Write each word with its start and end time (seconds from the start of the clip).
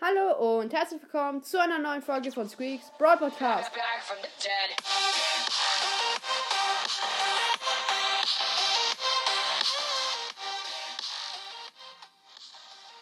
Hallo 0.00 0.60
und 0.60 0.72
herzlich 0.72 1.02
willkommen 1.02 1.42
zu 1.42 1.60
einer 1.60 1.80
neuen 1.80 2.02
Folge 2.02 2.30
von 2.30 2.48
Squeaks 2.48 2.92
Broad 2.98 3.18
Podcast. 3.18 3.72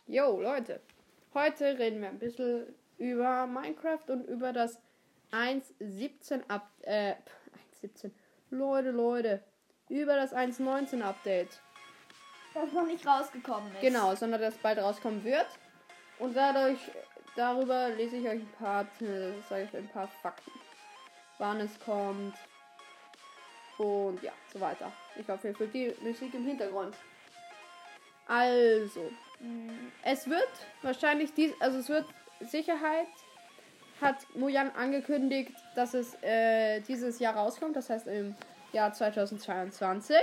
Yo, 0.06 0.40
Leute. 0.40 0.80
Heute 1.34 1.78
reden 1.78 2.00
wir 2.00 2.08
ein 2.08 2.18
bisschen 2.18 2.74
über 2.96 3.46
Minecraft 3.46 4.08
und 4.08 4.24
über 4.24 4.54
das 4.54 4.78
1.17 5.32 6.48
Up 6.48 6.70
äh 6.80 7.12
1.17. 7.82 8.10
Leute, 8.48 8.90
Leute. 8.90 9.42
Über 9.90 10.16
das 10.16 10.32
1.19 10.34 11.02
Update. 11.02 11.60
Das 12.54 12.72
noch 12.72 12.86
nicht 12.86 13.06
rausgekommen 13.06 13.70
ist. 13.74 13.82
Genau, 13.82 14.14
sondern 14.14 14.40
das 14.40 14.56
bald 14.56 14.78
rauskommen 14.78 15.22
wird. 15.24 15.46
Und 16.18 16.36
dadurch, 16.36 16.78
darüber 17.34 17.90
lese 17.90 18.16
ich 18.16 18.26
euch 18.26 18.40
ein 18.40 18.52
paar, 18.58 18.86
sage 19.48 19.64
ich 19.64 19.76
ein 19.76 19.88
paar 19.88 20.08
Fakten. 20.22 20.52
Wann 21.38 21.60
es 21.60 21.78
kommt. 21.80 22.34
Und 23.78 24.22
ja, 24.22 24.32
so 24.52 24.60
weiter. 24.60 24.90
Ich 25.16 25.28
hoffe, 25.28 25.48
ihr 25.48 25.54
fühlt 25.54 25.74
die 25.74 25.94
Musik 26.00 26.32
im 26.32 26.46
Hintergrund. 26.46 26.94
Also, 28.26 29.10
Mm, 29.40 29.90
es 30.02 30.28
wird 30.28 30.48
wahrscheinlich 30.82 31.32
dies, 31.34 31.52
also 31.60 31.78
es 31.78 31.88
wird 31.88 32.06
Sicherheit 32.40 33.06
hat 34.00 34.16
Mojang 34.34 34.70
angekündigt, 34.72 35.52
dass 35.74 35.94
es 35.94 36.14
äh, 36.22 36.80
dieses 36.80 37.18
Jahr 37.18 37.34
rauskommt, 37.34 37.76
das 37.76 37.88
heißt 37.88 38.06
im 38.08 38.34
Jahr 38.72 38.92
2022. 38.92 40.16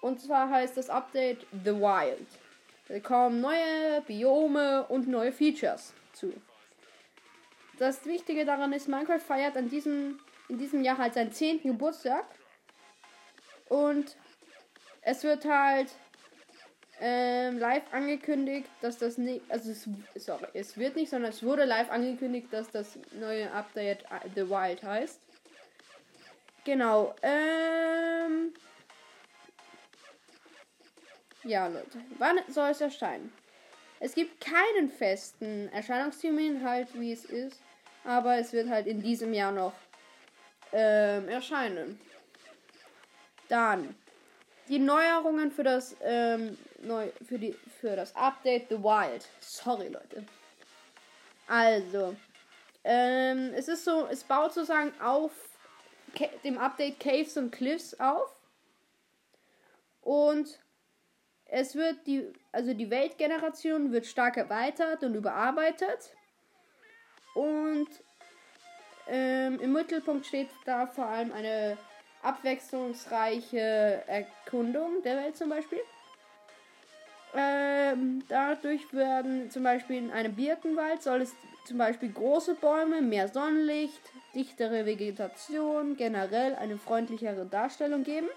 Und 0.00 0.20
zwar 0.20 0.48
heißt 0.48 0.76
das 0.76 0.88
Update 0.88 1.46
The 1.64 1.74
Wild. 1.74 2.26
Da 2.88 3.00
kommen 3.00 3.40
neue 3.40 4.00
Biome 4.06 4.86
und 4.86 5.08
neue 5.08 5.32
Features 5.32 5.92
zu. 6.12 6.32
Das 7.78 8.04
Wichtige 8.06 8.44
daran 8.44 8.72
ist, 8.72 8.88
Minecraft 8.88 9.20
feiert 9.20 9.56
an 9.56 9.68
diesem, 9.68 10.18
in 10.48 10.58
diesem 10.58 10.82
Jahr 10.82 10.98
halt 10.98 11.14
seinen 11.14 11.32
10. 11.32 11.62
Geburtstag. 11.62 12.24
Und 13.68 14.16
es 15.02 15.22
wird 15.22 15.44
halt 15.44 15.90
ähm, 17.00 17.58
live 17.58 17.84
angekündigt, 17.92 18.68
dass 18.80 18.98
das 18.98 19.18
nicht, 19.18 19.42
also 19.48 19.70
es, 19.70 19.88
sorry, 20.16 20.46
es 20.54 20.76
wird 20.76 20.96
nicht, 20.96 21.10
sondern 21.10 21.30
es 21.30 21.42
wurde 21.42 21.64
live 21.64 21.90
angekündigt, 21.90 22.48
dass 22.50 22.70
das 22.70 22.98
neue 23.12 23.52
Update 23.52 24.02
äh, 24.04 24.28
The 24.34 24.48
Wild 24.48 24.82
heißt. 24.82 25.20
Genau, 26.64 27.14
ähm, 27.22 28.52
ja, 31.44 31.66
Leute, 31.66 32.00
wann 32.18 32.38
soll 32.48 32.70
es 32.70 32.80
erscheinen? 32.80 33.32
Es 34.00 34.14
gibt 34.14 34.40
keinen 34.40 34.90
festen 34.90 35.68
Erscheinungstermin, 35.72 36.64
halt 36.64 36.88
wie 36.94 37.12
es 37.12 37.24
ist, 37.24 37.60
aber 38.04 38.36
es 38.36 38.52
wird 38.52 38.68
halt 38.68 38.86
in 38.86 39.02
diesem 39.02 39.32
Jahr 39.34 39.52
noch 39.52 39.72
ähm, 40.72 41.28
erscheinen. 41.28 42.00
Dann 43.48 43.96
die 44.68 44.78
Neuerungen 44.78 45.50
für 45.50 45.64
das 45.64 45.96
ähm, 46.02 46.56
neu 46.80 47.10
für 47.26 47.38
die 47.38 47.56
für 47.80 47.96
das 47.96 48.14
Update 48.14 48.68
The 48.68 48.82
Wild. 48.82 49.26
Sorry 49.40 49.88
Leute. 49.88 50.24
Also 51.46 52.14
ähm, 52.84 53.52
es 53.54 53.68
ist 53.68 53.84
so, 53.84 54.06
es 54.06 54.22
baut 54.22 54.52
sozusagen 54.52 54.92
auf 55.00 55.32
dem 56.44 56.58
Update 56.58 57.00
Caves 57.00 57.36
und 57.36 57.50
Cliffs 57.50 57.98
auf 57.98 58.34
und 60.02 60.58
es 61.48 61.74
wird 61.74 62.06
die 62.06 62.26
also 62.52 62.74
die 62.74 62.90
Weltgeneration 62.90 63.92
wird 63.92 64.06
stark 64.06 64.36
erweitert 64.36 65.02
und 65.02 65.14
überarbeitet 65.14 66.12
und 67.34 67.88
ähm, 69.08 69.58
im 69.60 69.72
Mittelpunkt 69.72 70.26
steht 70.26 70.50
da 70.64 70.86
vor 70.86 71.06
allem 71.06 71.32
eine 71.32 71.78
abwechslungsreiche 72.22 74.02
Erkundung 74.06 75.02
der 75.02 75.16
Welt 75.16 75.36
zum 75.36 75.48
Beispiel. 75.48 75.80
Ähm, 77.34 78.24
dadurch 78.28 78.92
werden 78.92 79.50
zum 79.50 79.62
Beispiel 79.62 79.96
in 79.96 80.10
einem 80.10 80.34
Birkenwald 80.34 81.02
soll 81.02 81.22
es 81.22 81.34
zum 81.66 81.78
Beispiel 81.78 82.10
große 82.10 82.54
Bäume, 82.54 83.02
mehr 83.02 83.28
Sonnenlicht, 83.28 84.00
dichtere 84.34 84.86
Vegetation, 84.86 85.96
generell 85.96 86.54
eine 86.54 86.78
freundlichere 86.78 87.44
Darstellung 87.44 88.04
geben. 88.04 88.28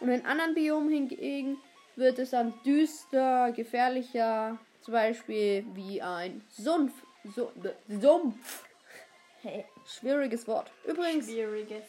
Und 0.00 0.10
in 0.10 0.26
anderen 0.26 0.54
Biomen 0.54 0.90
hingegen 0.90 1.58
wird 1.96 2.18
es 2.18 2.30
dann 2.30 2.54
düster, 2.64 3.52
gefährlicher, 3.52 4.58
zum 4.80 4.92
Beispiel 4.92 5.64
wie 5.74 6.00
ein 6.02 6.44
Sumpf. 6.50 6.92
Su 7.24 7.48
Sumpf. 7.88 8.64
Hey, 9.42 9.64
Schwieriges 9.86 10.46
Wort. 10.48 10.70
Übrigens, 10.84 11.26
schwieriges. 11.26 11.84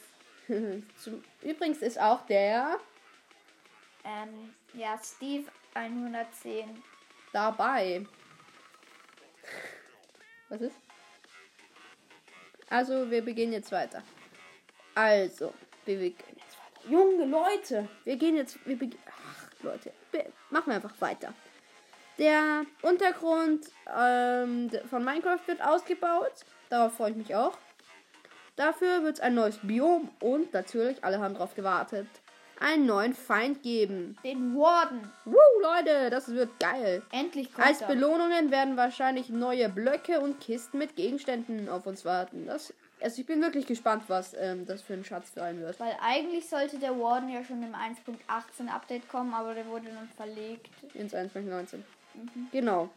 zum, 0.98 1.24
übrigens 1.42 1.78
ist 1.82 2.00
auch 2.00 2.26
der 2.26 2.78
Ähm, 4.04 4.54
ja, 4.74 5.00
Steve 5.04 5.46
110. 5.74 6.84
dabei. 7.32 8.06
Was 10.50 10.62
ist? 10.62 10.76
Also, 12.70 13.10
wir 13.10 13.24
beginnen 13.24 13.54
jetzt 13.54 13.72
weiter. 13.72 14.04
Also, 14.96 15.54
wir 15.86 15.96
beginnen 15.98 16.38
jetzt 16.38 16.58
weiter. 16.60 16.90
Junge 16.92 17.26
Leute, 17.26 17.88
wir 18.04 18.18
gehen 18.18 18.36
jetzt. 18.36 18.64
Wir 18.68 18.78
beg- 18.78 18.98
Ach, 19.08 19.13
Leute, 19.64 19.92
wir 20.12 20.26
machen 20.50 20.68
wir 20.68 20.76
einfach 20.76 21.00
weiter. 21.00 21.34
Der 22.18 22.64
Untergrund 22.84 23.66
ähm, 23.98 24.70
von 24.90 25.04
Minecraft 25.04 25.40
wird 25.48 25.64
ausgebaut. 25.64 26.34
Darauf 26.70 26.94
freue 26.96 27.12
ich 27.12 27.18
mich 27.18 27.36
auch. 27.36 27.58
Dafür 28.56 29.04
wird 29.04 29.16
es 29.16 29.20
ein 29.20 29.34
neues 29.34 29.58
Biom 29.64 30.10
und 30.20 30.54
natürlich, 30.54 31.04
alle 31.04 31.20
haben 31.20 31.34
drauf 31.34 31.56
gewartet, 31.56 32.08
einen 32.60 32.86
neuen 32.86 33.14
Feind 33.14 33.64
geben. 33.64 34.16
Den 34.24 34.56
Warden. 34.56 35.12
Woo, 35.26 35.38
Leute, 35.62 36.12
das 36.12 36.28
wird 36.30 36.60
geil. 36.60 37.02
Endlich 37.12 37.52
kommt 37.52 37.68
Als. 37.68 37.86
Belohnungen 37.88 38.52
werden 38.52 38.78
wahrscheinlich 38.78 39.30
neue 39.30 39.70
Blöcke 39.70 40.20
und 40.20 40.40
Kisten 40.40 40.78
mit 40.78 40.96
Gegenständen 40.96 41.68
auf 41.68 41.88
uns 41.88 42.06
warten. 42.06 42.46
Das, 42.46 42.74
also 43.04 43.22
ich 43.22 43.28
bin 43.28 43.42
wirklich 43.42 43.68
gespannt, 43.68 44.04
was 44.08 44.34
ähm, 44.34 44.66
das 44.66 44.82
für 44.82 44.94
ein 44.94 45.04
Schatz 45.04 45.34
sein 45.34 45.60
wird. 45.60 45.80
Weil 45.80 45.96
eigentlich 46.02 46.48
sollte 46.48 46.80
der 46.80 46.98
Warden 46.98 47.30
ja 47.30 47.44
schon 47.44 47.62
im 47.62 47.76
1.18 47.76 48.68
Update 48.70 49.10
kommen, 49.10 49.34
aber 49.34 49.54
der 49.54 49.68
wurde 49.68 49.90
dann 49.90 50.10
verlegt. 50.16 50.70
Ins 50.94 51.14
1.19. 51.14 51.80
Genau. 52.52 52.90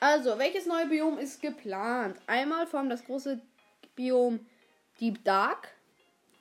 Also, 0.00 0.36
welches 0.36 0.66
neue 0.66 0.86
Biom 0.86 1.18
ist 1.18 1.40
geplant? 1.40 2.16
Einmal 2.26 2.66
vom 2.66 2.90
das 2.90 3.04
große 3.04 3.40
Biom 3.94 4.44
Deep 5.00 5.24
Dark, 5.24 5.68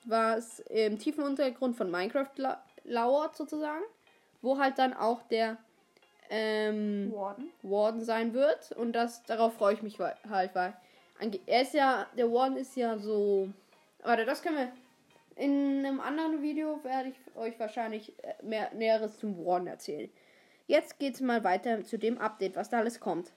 was 0.06 0.59
im 0.62 0.97
tiefen 0.97 1.23
Untergrund 1.23 1.78
von 1.78 1.91
Minecraft 1.91 2.31
la 2.38 2.63
lauert 2.84 3.35
sozusagen, 3.35 3.84
wo 4.41 4.58
halt 4.58 4.79
dann 4.79 4.96
auch 4.96 5.22
der 5.28 5.58
ähm, 6.31 7.12
Warden. 7.13 7.52
Warden 7.62 8.03
sein 8.03 8.34
wird 8.34 8.72
und 8.72 8.94
das 8.94 9.22
darauf 9.23 9.53
freue 9.53 9.75
ich 9.75 9.84
mich 9.84 10.00
halt, 10.00 10.56
weil 10.56 10.73
er 11.46 11.62
ist 11.62 11.74
ja 11.74 12.08
der 12.18 12.32
Warden 12.32 12.58
ist 12.58 12.76
ja 12.76 12.98
so 12.98 13.50
warte, 14.04 14.26
das 14.26 14.42
können 14.42 14.58
wir 14.58 14.72
in 15.36 15.86
einem 15.86 16.00
anderen 16.00 16.42
Video 16.42 16.84
werde 16.84 17.09
ich 17.09 17.36
euch 17.36 17.59
wahrscheinlich 17.59 18.14
äh, 18.24 18.34
mehr 18.44 18.74
näheres 18.74 19.18
zum 19.18 19.44
Warden 19.46 19.68
erzählen. 19.68 20.09
Jetzt 20.68 21.00
geht's 21.00 21.22
mal 21.22 21.44
weiter 21.44 21.84
zu 21.84 21.98
dem 21.98 22.18
Update, 22.18 22.56
was 22.56 22.70
da 22.70 22.80
alles 22.80 23.00
kommt. 23.00 23.32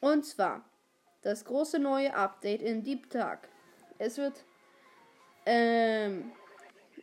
Und 0.00 0.24
zwar 0.24 0.64
das 1.22 1.44
große 1.44 1.78
neue 1.78 2.14
Update 2.14 2.62
in 2.62 2.82
Deep 2.82 3.10
Dark. 3.10 3.48
Es 3.98 4.18
wird 4.18 4.44
ähm, 5.46 6.32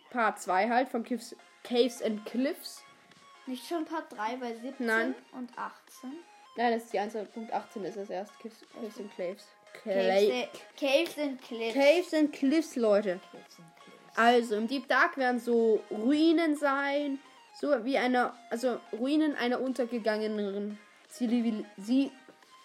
Part 0.09 0.40
2 0.40 0.69
halt 0.69 0.90
von 0.90 1.03
Caves, 1.03 1.35
Caves 1.63 2.02
and 2.02 2.25
Cliffs 2.25 2.84
Nicht 3.46 3.68
schon 3.68 3.85
Part 3.85 4.12
3 4.12 4.38
bei 4.38 4.53
17 4.56 4.85
Nein. 4.85 5.16
und 5.34 5.58
18. 5.58 6.12
Nein, 6.57 6.73
das 6.73 6.84
ist 6.84 6.91
die 6.94 7.00
1.18 7.00 7.84
ist 7.84 7.97
das 7.97 8.09
erst. 8.09 8.37
Caves, 8.40 8.58
Caves 8.73 8.99
and 8.99 9.16
Cliffs. 9.16 9.46
Caves, 9.84 10.28
Cla 10.28 10.47
Caves 10.78 11.17
and 11.17 11.41
Cliffs. 11.41 11.73
Caves 11.73 12.14
and 12.14 12.34
Cliffs, 12.34 12.75
Leute. 12.75 13.20
Also, 14.16 14.55
im 14.55 14.67
Deep 14.67 14.87
Dark 14.87 15.17
werden 15.17 15.40
so 15.40 15.81
Ruinen 15.90 16.55
sein. 16.58 17.20
So 17.59 17.84
wie 17.85 17.97
eine, 17.97 18.34
also 18.49 18.79
Ruinen 18.91 19.35
einer 19.35 19.61
untergegangenen 19.61 20.78
Zivil 21.08 21.66
Sie 21.78 22.11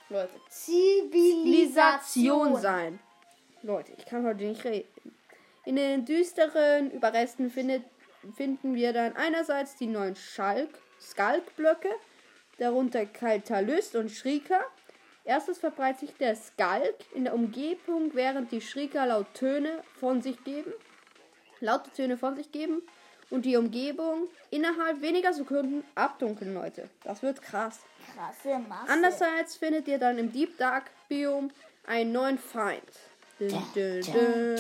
Leute, 0.09 0.33
Zivilisation 0.49 2.57
sein. 2.57 2.99
Leute, 3.63 3.93
ich 3.99 4.07
kann 4.07 4.25
heute 4.25 4.45
nicht 4.45 4.65
reden. 4.65 4.89
In 5.65 5.75
den 5.77 6.05
düsteren 6.05 6.93
Überresten 6.93 7.51
findet, 7.51 7.83
finden 8.37 8.77
wir 8.77 8.93
dann 8.93 9.17
einerseits 9.17 9.75
die 9.77 9.89
neuen 9.89 10.15
Schalk, 10.15 10.71
Skalkblöcke, 11.01 11.91
darunter 12.59 13.07
Kaltalyst 13.07 13.97
und 13.97 14.11
Shrieker. 14.11 14.61
Erstens 15.25 15.59
verbreitet 15.59 16.01
sich 16.01 16.15
der 16.17 16.37
Skalk 16.37 16.95
in 17.15 17.25
der 17.25 17.35
Umgebung, 17.35 18.15
während 18.15 18.53
die 18.53 18.61
Shrieker 18.61 19.07
laut 19.07 19.27
Töne 19.35 19.83
von 19.99 20.23
sich 20.23 20.43
geben. 20.45 20.73
Laute 21.61 21.91
Töne 21.91 22.17
von 22.17 22.37
sich 22.37 22.53
geben. 22.53 22.83
und 23.31 23.45
die 23.45 23.57
Umgebung 23.57 24.29
innerhalb 24.51 25.01
weniger 25.03 25.33
Sekunden 25.33 25.85
abdunkeln, 25.95 26.55
Leute. 26.55 26.89
Das 27.03 27.23
wird 27.23 27.43
krass. 27.43 27.81
Krasse 28.15 28.61
Masse. 28.69 28.89
Andererseits 28.93 29.57
findet 29.57 29.89
ihr 29.89 29.99
dann 29.99 30.19
im 30.19 30.33
Deep 30.33 30.57
Dark 30.59 30.91
Biom 31.09 31.51
einen 31.87 32.13
neuen 32.13 32.39
Feind. 32.39 32.83
Dun, 33.39 33.51
dun, 33.75 34.01
dun, 34.01 34.57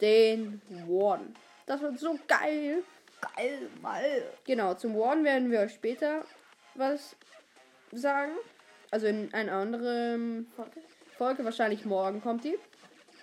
den 0.00 0.62
Warden. 0.88 1.34
Das 1.66 1.80
wird 1.80 1.98
so 1.98 2.18
geil. 2.26 2.82
Geil, 3.36 3.70
mal. 3.80 4.02
Genau, 4.44 4.74
zum 4.74 4.98
Warden 4.98 5.24
werden 5.24 5.50
wir 5.50 5.60
euch 5.60 5.72
später 5.72 6.24
was 6.74 7.16
sagen. 7.92 8.32
Also 8.90 9.06
in 9.06 9.32
einer 9.34 9.52
anderen 9.52 10.46
Folge. 10.54 10.80
Folge, 11.16 11.44
wahrscheinlich 11.44 11.84
morgen 11.84 12.20
kommt 12.20 12.44
die. 12.44 12.58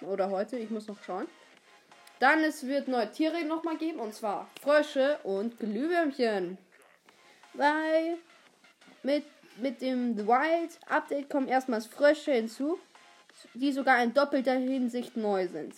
Oder 0.01 0.29
heute, 0.29 0.57
ich 0.57 0.69
muss 0.69 0.87
noch 0.87 1.01
schauen. 1.03 1.27
Dann 2.19 2.39
es 2.39 2.65
wird 2.65 2.87
neue 2.87 3.11
Tiere 3.11 3.43
nochmal 3.43 3.77
geben, 3.77 3.99
und 3.99 4.13
zwar 4.13 4.47
Frösche 4.61 5.17
und 5.23 5.59
Glühwürmchen. 5.59 6.57
Weil 7.53 8.17
mit, 9.03 9.25
mit 9.57 9.81
dem 9.81 10.15
The 10.15 10.25
Wild 10.25 10.79
Update 10.87 11.29
kommen 11.29 11.47
erstmals 11.47 11.85
Frösche 11.85 12.31
hinzu, 12.31 12.79
die 13.53 13.71
sogar 13.71 14.01
in 14.03 14.13
doppelter 14.13 14.53
Hinsicht 14.53 15.17
neu 15.17 15.47
sind. 15.47 15.75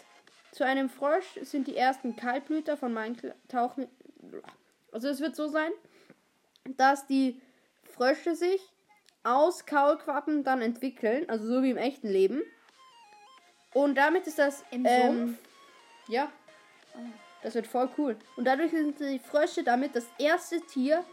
Zu 0.51 0.65
einem 0.65 0.89
Frosch 0.89 1.39
sind 1.41 1.67
die 1.67 1.75
ersten 1.75 2.15
Kaltblüter 2.15 2.77
von 2.77 2.93
Minecraft 2.93 3.33
tauchen. 3.47 3.87
Also 4.91 5.07
es 5.07 5.19
wird 5.19 5.35
so 5.35 5.47
sein, 5.47 5.71
dass 6.77 7.07
die 7.07 7.41
Frösche 7.93 8.35
sich 8.35 8.61
aus 9.23 9.65
Kaulquappen 9.65 10.43
dann 10.43 10.61
entwickeln, 10.61 11.29
also 11.29 11.45
so 11.45 11.63
wie 11.63 11.71
im 11.71 11.77
echten 11.77 12.09
Leben. 12.09 12.41
Und 13.73 13.95
damit 13.95 14.27
ist 14.27 14.39
das 14.39 14.63
Im 14.71 14.85
ähm, 14.85 15.17
Sumpf? 15.17 15.39
ja, 16.07 16.31
das 17.41 17.55
wird 17.55 17.67
voll 17.67 17.89
cool. 17.97 18.15
Und 18.35 18.45
dadurch 18.45 18.71
sind 18.71 18.99
die 18.99 19.19
Frösche 19.19 19.63
damit 19.63 19.95
das 19.95 20.05
erste 20.19 20.61
Tier, 20.61 21.03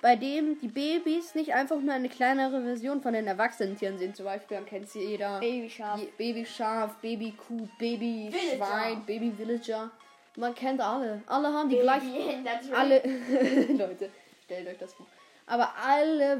bei 0.00 0.16
dem 0.16 0.58
die 0.60 0.68
Babys 0.68 1.34
nicht 1.34 1.54
einfach 1.54 1.80
nur 1.80 1.92
eine 1.92 2.08
kleinere 2.08 2.62
Version 2.62 3.02
von 3.02 3.12
den 3.12 3.26
erwachsenen 3.26 3.76
Tieren 3.76 3.98
sind. 3.98 4.16
Zum 4.16 4.26
Beispiel, 4.26 4.56
dann 4.56 4.66
kennt 4.66 4.88
sie 4.88 5.00
jeder. 5.00 5.40
Babyschaf. 5.40 6.00
Babyschaf, 6.16 6.94
Babykuh, 6.96 7.68
Babyschwein, 7.78 8.32
Villager. 8.32 9.02
Babyvillager. 9.06 9.90
Man 10.36 10.54
kennt 10.54 10.80
alle. 10.80 11.22
Alle 11.26 11.48
haben 11.52 11.68
die 11.68 11.78
gleichen. 11.78 12.46
Alle. 12.72 13.02
Leute, 13.76 14.10
stellt 14.44 14.68
euch 14.68 14.78
das 14.78 14.94
vor. 14.94 15.06
Aber 15.48 15.74
alle 15.82 16.36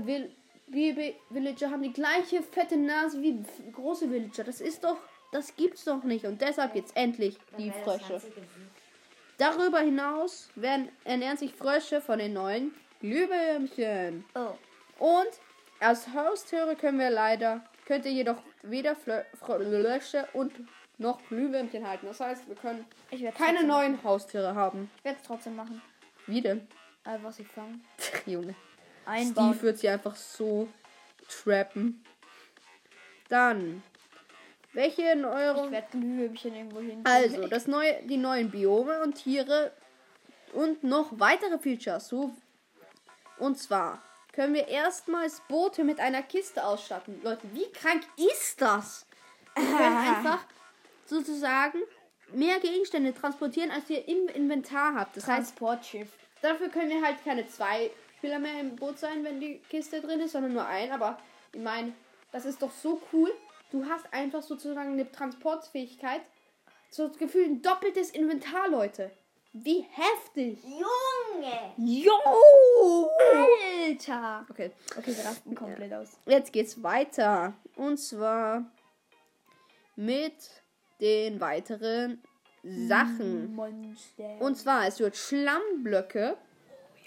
Baby 0.66 1.16
Villager 1.30 1.70
haben 1.70 1.82
die 1.82 1.92
gleiche 1.92 2.42
fette 2.42 2.76
Nase 2.76 3.20
wie 3.22 3.42
große 3.72 4.10
Villager. 4.10 4.44
Das 4.44 4.60
ist 4.60 4.84
doch. 4.84 4.98
Das 5.32 5.56
gibt's 5.56 5.84
doch 5.84 6.04
nicht. 6.04 6.24
Und 6.24 6.40
deshalb 6.40 6.74
jetzt 6.74 6.96
endlich 6.96 7.36
die 7.58 7.70
Frösche. 7.70 8.20
Darüber 9.36 9.80
hinaus 9.80 10.48
werden, 10.54 10.88
ernähren 11.04 11.36
sich 11.36 11.54
Frösche 11.54 12.00
von 12.00 12.18
den 12.18 12.32
neuen 12.32 12.74
Glühwürmchen. 13.00 14.24
Oh. 14.34 14.54
Und 14.98 15.28
als 15.80 16.12
Haustiere 16.12 16.76
können 16.76 16.98
wir 16.98 17.10
leider, 17.10 17.62
könnt 17.84 18.06
ihr 18.06 18.12
jedoch 18.12 18.42
weder 18.62 18.96
Frösche 18.96 20.28
und 20.32 20.52
noch 20.96 21.22
Glühwürmchen 21.28 21.86
halten. 21.86 22.06
Das 22.06 22.20
heißt, 22.20 22.48
wir 22.48 22.56
können 22.56 22.84
Ich 23.10 23.22
keine 23.34 23.64
neuen 23.64 24.02
Haustiere 24.02 24.54
haben. 24.54 24.90
Ich 24.98 25.04
werde 25.04 25.18
es 25.20 25.26
trotzdem 25.26 25.56
machen. 25.56 25.80
Wie 26.26 26.40
denn? 26.40 26.66
Einfach 27.04 27.32
sie 27.32 27.44
fangen. 27.44 27.84
Junge. 28.26 28.54
Einbauen. 29.08 29.52
Steve 29.54 29.62
wird 29.62 29.78
sie 29.78 29.88
einfach 29.88 30.16
so 30.16 30.68
trappen. 31.28 32.04
Dann. 33.28 33.82
Welche 34.72 35.02
in 35.02 35.20
Ich 35.20 35.26
eurem. 35.26 35.70
werde 35.72 35.88
Glühwürmchen 35.90 36.54
irgendwo 36.54 36.80
hin. 36.80 37.00
Also, 37.04 37.46
das 37.48 37.66
neue, 37.66 38.02
die 38.04 38.16
neuen 38.16 38.50
Biome 38.50 39.02
und 39.02 39.14
Tiere 39.14 39.72
und 40.52 40.84
noch 40.84 41.08
weitere 41.18 41.58
Features. 41.58 42.08
So, 42.08 42.32
und 43.38 43.58
zwar 43.58 44.02
können 44.32 44.54
wir 44.54 44.68
erstmals 44.68 45.40
Boote 45.48 45.84
mit 45.84 46.00
einer 46.00 46.22
Kiste 46.22 46.64
ausstatten. 46.64 47.20
Leute, 47.22 47.42
wie 47.52 47.70
krank 47.72 48.04
ist 48.16 48.60
das? 48.60 49.06
Wir 49.56 49.64
können 49.64 49.96
einfach 50.16 50.44
sozusagen 51.06 51.78
mehr 52.32 52.60
Gegenstände 52.60 53.14
transportieren, 53.14 53.70
als 53.70 53.88
ihr 53.90 54.06
im 54.06 54.28
Inventar 54.28 54.94
habt. 54.94 55.16
Das 55.16 55.26
heißt, 55.26 55.56
Transportschiff. 55.56 56.08
Dafür 56.42 56.68
können 56.68 56.90
wir 56.90 57.02
halt 57.02 57.24
keine 57.24 57.48
zwei 57.48 57.90
Spieler 58.18 58.38
mehr 58.38 58.60
im 58.60 58.76
Boot 58.76 58.98
sein, 58.98 59.24
wenn 59.24 59.40
die 59.40 59.58
Kiste 59.70 60.00
drin 60.00 60.20
ist, 60.20 60.32
sondern 60.32 60.52
nur 60.52 60.66
ein. 60.66 60.90
Aber 60.92 61.18
ich 61.52 61.60
meine, 61.60 61.92
das 62.32 62.44
ist 62.44 62.60
doch 62.60 62.72
so 62.72 63.00
cool. 63.12 63.32
Du 63.70 63.84
hast 63.86 64.12
einfach 64.12 64.42
sozusagen 64.42 64.92
eine 64.92 65.10
Transportfähigkeit. 65.10 66.20
So 66.90 67.08
gefühlt 67.10 67.48
ein 67.48 67.62
doppeltes 67.62 68.10
Inventar, 68.10 68.68
Leute. 68.68 69.10
Wie 69.52 69.82
heftig. 69.90 70.58
Junge! 70.64 71.72
Jo! 71.76 73.08
Alter! 73.86 74.46
Okay, 74.50 74.70
Okay, 74.96 75.16
wir 75.16 75.24
rasten 75.24 75.54
komplett 75.54 75.92
aus. 75.92 76.18
jetzt 76.26 76.52
geht's 76.52 76.82
weiter. 76.82 77.54
Und 77.76 77.98
zwar 77.98 78.64
mit 79.96 80.34
den 81.00 81.40
weiteren 81.40 82.22
Sachen. 82.62 83.54
Monster. 83.54 84.40
Und 84.40 84.56
zwar, 84.56 84.86
es 84.86 84.98
wird 85.00 85.16
Schlammblöcke. 85.16 86.36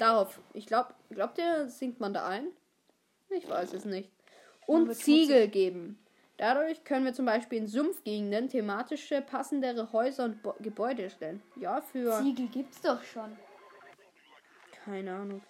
Darauf, 0.01 0.39
ich 0.56 0.65
glaube, 0.65 0.95
glaubt 1.12 1.38
ihr, 1.38 1.69
sinkt 1.69 2.00
man 2.00 2.12
da 2.12 2.25
ein? 2.25 2.48
Ich 3.30 3.48
weiß 3.48 3.71
es 3.74 3.86
nicht. 3.86 4.09
Und 4.65 4.95
Ziegel 4.95 5.48
geben. 5.48 6.03
Dadurch 6.38 6.83
können 6.83 7.06
wir 7.06 7.13
zum 7.13 7.27
Beispiel 7.27 7.59
in 7.59 7.68
Sumpfgegenden 7.68 8.50
thematische, 8.50 9.21
passendere 9.21 9.92
Häuser 9.94 10.24
und 10.24 10.42
Bo 10.42 10.56
Gebäude 10.59 11.07
stellen. 11.12 11.44
Ja, 11.56 11.81
für. 11.81 12.19
Ziegel 12.19 12.48
gibt's 12.48 12.81
doch 12.81 13.03
schon. 13.03 13.38
Keine 14.86 15.13
Ahnung. 15.13 15.44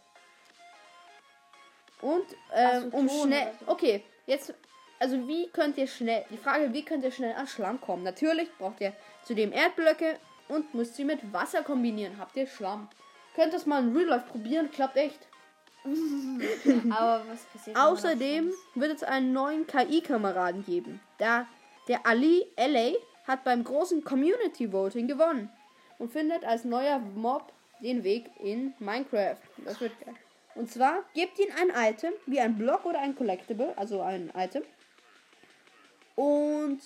Und 2.02 2.26
ähm, 2.54 2.68
Ach 2.88 2.92
so, 2.92 2.98
um 2.98 3.08
schnell. 3.08 3.54
so. 3.58 3.72
Okay, 3.72 4.04
jetzt. 4.26 4.54
Also 5.00 5.30
wie 5.30 5.48
könnt 5.48 5.78
ihr 5.78 5.88
schnell. 5.88 6.26
Die 6.30 6.36
Frage, 6.36 6.74
wie 6.74 6.84
könnt 6.84 7.06
ihr 7.06 7.12
schnell 7.12 7.36
an 7.36 7.48
Schlamm 7.48 7.80
kommen? 7.80 8.04
Natürlich 8.04 8.50
braucht 8.58 8.82
ihr 8.82 8.92
zudem 9.24 9.54
Erdblöcke 9.54 10.20
und 10.50 10.74
müsst 10.74 10.98
sie 10.98 11.06
mit 11.06 11.32
Wasser 11.32 11.64
kombinieren. 11.64 12.18
Habt 12.18 12.36
ihr 12.36 12.48
Schlamm? 12.48 12.90
Könnt 13.36 13.54
das 13.54 13.66
mal 13.66 13.84
in 13.84 13.96
Real 13.96 14.08
Life 14.10 14.26
probieren, 14.30 14.70
klappt 14.72 14.98
echt. 14.98 15.28
Aber 16.92 17.24
was 17.28 17.44
passiert? 17.46 17.78
Außerdem 17.78 18.52
wird 18.76 18.92
es 18.94 19.04
einen 19.04 19.34
neuen 19.34 19.66
KI-Kameraden 19.66 20.66
geben. 20.66 21.00
Da 21.18 21.48
der 21.88 22.06
Ali 22.06 22.46
LA 22.58 22.94
hat 23.28 23.44
beim 23.44 23.64
großen 23.64 24.04
Community 24.04 24.72
Voting 24.72 25.08
gewonnen 25.08 25.50
und 25.98 26.12
findet 26.12 26.44
als 26.44 26.64
neuer 26.64 27.00
Mob 27.00 27.52
den 27.82 28.04
Weg 28.04 28.30
in 28.40 28.74
Minecraft. 28.80 29.38
Das 29.66 29.80
wird 29.82 30.00
geil. 30.06 30.16
Und 30.54 30.70
zwar 30.70 31.04
gebt 31.14 31.40
ihm 31.40 31.50
ein 31.60 31.70
Item, 31.70 32.14
wie 32.26 32.40
ein 32.40 32.58
Block 32.58 32.86
oder 32.86 33.00
ein 33.00 33.16
Collectible, 33.16 33.74
also 33.78 34.02
ein 34.02 34.32
Item. 34.36 34.64
Und 36.16 36.80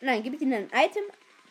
nein, 0.00 0.22
gebt 0.22 0.40
ihm 0.40 0.52
ein 0.52 0.68
Item 0.72 1.04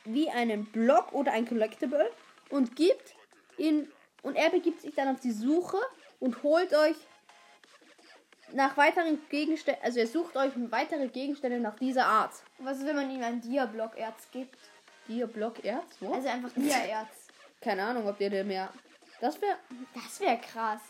wie 0.04 0.30
einen 0.30 0.66
Block 0.66 1.14
oder 1.14 1.32
ein 1.32 1.48
Collectible 1.48 2.12
und 2.50 2.76
gibt 2.76 3.16
ihn 3.58 3.92
und 4.22 4.36
er 4.36 4.50
begibt 4.50 4.82
sich 4.82 4.96
dann 4.96 5.08
auf 5.08 5.20
die 5.20 5.32
Suche 5.32 5.78
und 6.20 6.44
holt 6.44 6.74
euch 6.74 6.96
nach 8.54 8.78
weiteren 8.78 9.20
Gegenständen, 9.30 9.84
also 9.84 10.00
er 10.00 10.08
sucht 10.08 10.36
euch 10.38 10.54
weitere 10.72 11.08
Gegenstände 11.08 11.60
nach 11.60 11.76
dieser 11.76 12.06
Art. 12.06 12.32
Was 12.60 12.78
ist, 12.78 12.86
wenn 12.86 12.96
man 12.96 13.10
ihm 13.10 13.24
ein 13.24 13.42
Dia-Block-Erz 13.42 14.30
gibt? 14.32 14.58
Dir 15.08 15.28
Block 15.28 15.64
Erz? 15.64 15.98
Wo? 16.00 16.14
Also 16.14 16.28
einfach 16.28 16.52
Dia-Erz. 16.56 17.28
Keine 17.62 17.84
Ahnung, 17.84 18.08
ob 18.08 18.18
der 18.18 18.30
der 18.30 18.44
mehr. 18.44 18.70
Das 19.22 19.42
wäre. 19.42 19.58
Das 19.94 20.20
wäre 20.20 20.38
krass. 20.38 20.82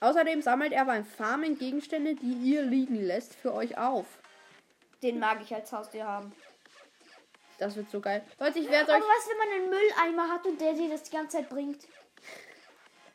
Außerdem 0.00 0.42
sammelt 0.42 0.72
er 0.72 0.84
beim 0.84 1.04
Farmen 1.04 1.58
Gegenstände, 1.58 2.14
die 2.14 2.32
ihr 2.32 2.62
liegen 2.62 3.00
lässt, 3.02 3.34
für 3.34 3.52
euch 3.52 3.76
auf. 3.76 4.06
Den 5.02 5.18
mag 5.18 5.40
ich 5.42 5.54
als 5.54 5.72
Haustier 5.72 6.06
haben. 6.06 6.32
Das 7.58 7.74
wird 7.76 7.90
so 7.90 8.00
geil. 8.00 8.22
Leute, 8.38 8.58
ich 8.60 8.70
werde 8.70 8.92
Aber 8.94 9.02
euch. 9.04 9.08
was, 9.10 9.28
wenn 9.28 9.38
man 9.38 9.48
einen 9.48 9.70
Mülleimer 9.70 10.32
hat 10.32 10.46
und 10.46 10.60
der 10.60 10.74
dir 10.74 10.88
das 10.90 11.02
die 11.04 11.10
ganze 11.16 11.38
Zeit 11.38 11.48
bringt? 11.48 11.86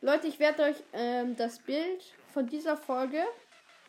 Leute, 0.00 0.26
ich 0.26 0.38
werde 0.38 0.64
euch 0.64 0.76
ähm, 0.92 1.34
das 1.36 1.58
Bild 1.58 2.04
von 2.32 2.46
dieser 2.46 2.76
Folge. 2.76 3.24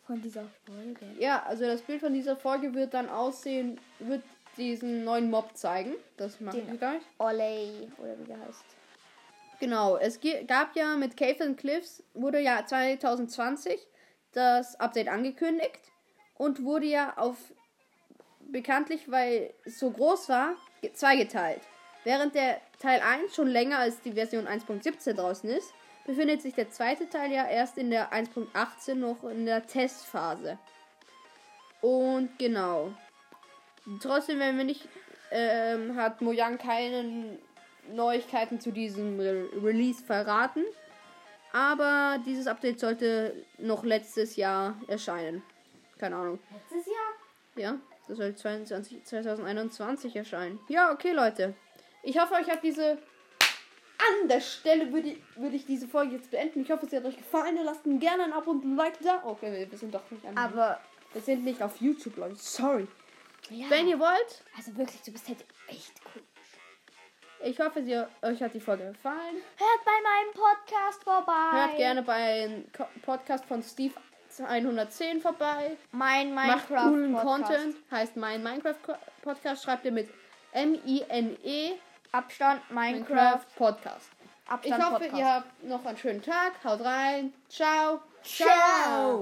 Von 0.06 0.22
dieser 0.22 0.44
Folge. 0.64 1.04
Ja, 1.18 1.42
also 1.42 1.64
das 1.66 1.82
Bild 1.82 2.00
von 2.00 2.14
dieser 2.14 2.36
Folge 2.36 2.72
wird 2.74 2.94
dann 2.94 3.08
aussehen, 3.10 3.78
wird 3.98 4.22
diesen 4.56 5.04
neuen 5.04 5.30
Mob 5.30 5.54
zeigen. 5.56 5.94
Das 6.16 6.40
mache 6.40 6.56
Den- 6.58 6.72
ich 6.72 6.78
gleich. 6.78 7.02
Olay, 7.18 7.88
oder 7.98 8.18
wie 8.18 8.24
der 8.24 8.40
heißt. 8.40 8.64
Genau, 9.60 9.96
es 9.96 10.18
gab 10.46 10.74
ja 10.76 10.96
mit 10.96 11.16
Cave 11.16 11.42
and 11.44 11.58
Cliffs, 11.58 12.02
wurde 12.14 12.40
ja 12.40 12.64
2020 12.64 13.86
das 14.32 14.78
Update 14.80 15.08
angekündigt 15.08 15.80
und 16.34 16.62
wurde 16.62 16.86
ja 16.86 17.14
auf 17.16 17.36
bekanntlich, 18.52 19.10
weil 19.10 19.52
es 19.64 19.78
so 19.78 19.90
groß 19.90 20.28
war, 20.28 20.54
ge- 20.82 20.92
zweigeteilt. 20.92 21.60
Während 22.04 22.34
der 22.34 22.60
Teil 22.80 23.00
1 23.00 23.34
schon 23.34 23.48
länger 23.48 23.78
als 23.78 24.00
die 24.00 24.12
Version 24.12 24.46
1.17 24.46 25.14
draußen 25.14 25.48
ist, 25.50 25.72
befindet 26.06 26.40
sich 26.42 26.54
der 26.54 26.70
zweite 26.70 27.08
Teil 27.08 27.32
ja 27.32 27.46
erst 27.48 27.78
in 27.78 27.90
der 27.90 28.12
1.18 28.12 28.94
noch 28.94 29.24
in 29.24 29.44
der 29.46 29.66
Testphase. 29.66 30.58
Und 31.80 32.30
genau. 32.38 32.92
Trotzdem, 34.00 34.38
wenn 34.38 34.56
wir 34.56 34.64
nicht, 34.64 34.88
ähm, 35.30 35.96
hat 35.96 36.20
Mojang 36.20 36.58
keinen 36.58 37.38
Neuigkeiten 37.92 38.60
zu 38.60 38.70
diesem 38.72 39.18
Re 39.20 39.48
Release 39.62 40.02
verraten. 40.04 40.64
Aber 41.52 42.18
dieses 42.26 42.46
Update 42.46 42.80
sollte 42.80 43.44
noch 43.58 43.84
letztes 43.84 44.36
Jahr 44.36 44.76
erscheinen. 44.88 45.42
Keine 45.98 46.16
Ahnung. 46.16 46.38
Letztes 46.52 46.86
Jahr? 46.86 47.14
Ja, 47.56 47.78
das 48.08 48.18
soll 48.18 48.34
22, 48.34 49.04
2021 49.04 50.14
erscheinen. 50.16 50.58
Ja, 50.68 50.92
okay, 50.92 51.12
Leute. 51.12 51.54
Ich 52.02 52.18
hoffe, 52.20 52.34
euch 52.34 52.48
hat 52.50 52.62
diese. 52.62 52.98
An 53.98 54.28
der 54.28 54.40
Stelle 54.40 54.92
würde 54.92 55.08
ich, 55.08 55.18
würde 55.36 55.56
ich 55.56 55.64
diese 55.64 55.88
Folge 55.88 56.16
jetzt 56.16 56.30
beenden. 56.30 56.60
Ich 56.62 56.70
hoffe, 56.70 56.86
es 56.86 56.92
hat 56.92 57.04
euch 57.04 57.16
gefallen. 57.16 57.58
Lasst 57.64 57.86
mir 57.86 57.98
gerne 57.98 58.24
ein 58.24 58.32
Abo 58.32 58.50
und 58.50 58.62
ein 58.64 58.76
Like 58.76 59.00
da. 59.00 59.22
Okay, 59.24 59.66
wir- 59.70 59.78
sind 59.78 59.94
doch 59.94 60.08
nicht 60.10 60.24
an. 60.26 60.36
Aber, 60.36 60.78
wir 61.14 61.22
sind 61.22 61.44
nicht 61.44 61.62
auf 61.62 61.80
YouTube, 61.80 62.16
Leute. 62.18 62.36
Sorry. 62.36 62.86
ja. 63.48 63.70
Wenn 63.70 63.88
ihr 63.88 63.98
wollt, 63.98 64.44
also 64.56 64.76
wirklich, 64.76 65.00
du 65.02 65.12
bist 65.12 65.26
halt 65.28 65.44
echt 65.68 65.92
cool. 66.14 66.22
ich 67.44 67.58
hoffe, 67.58 67.82
sie, 67.82 67.96
euch 68.22 68.42
hat 68.42 68.52
die 68.52 68.60
Folge 68.60 68.88
gefallen. 68.92 69.36
Hört 69.56 69.84
bei 69.84 69.92
meinem 70.02 70.32
Podcast 70.34 71.02
vorbei. 71.02 71.50
Hört 71.52 71.76
gerne 71.78 72.02
beim 72.02 72.70
Ko- 72.76 72.88
Podcast 73.02 73.46
von 73.46 73.62
Steve 73.62 73.94
110 74.44 75.20
vorbei. 75.20 75.76
Mein 75.92 76.34
Macht 76.34 76.68
Minecraft 76.70 76.88
coolen 76.88 77.12
Podcast. 77.14 77.44
Content. 77.52 77.76
Heißt 77.90 78.16
mein 78.16 78.42
Minecraft 78.42 78.98
Podcast. 79.22 79.64
Schreibt 79.64 79.84
ihr 79.84 79.92
mit 79.92 80.08
M-I-N-E 80.52 81.72
Abstand 82.12 82.70
Minecraft 82.70 83.08
Minecraft. 83.08 83.46
Podcast. 83.56 84.10
Ich 84.44 84.50
Abstand 84.50 84.84
hoffe, 84.84 84.92
Podcast. 84.94 85.18
ihr 85.18 85.34
habt 85.34 85.64
noch 85.64 85.84
einen 85.84 85.98
schönen 85.98 86.22
Tag. 86.22 86.52
Haut 86.64 86.80
rein. 86.80 87.32
Ciao. 87.48 88.00
Ciao. 88.22 89.14